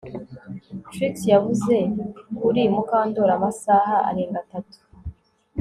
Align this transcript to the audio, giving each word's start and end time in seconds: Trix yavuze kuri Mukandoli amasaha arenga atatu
Trix 0.91 1.15
yavuze 1.33 1.75
kuri 2.37 2.61
Mukandoli 2.73 3.31
amasaha 3.37 3.95
arenga 4.09 4.37
atatu 4.43 4.77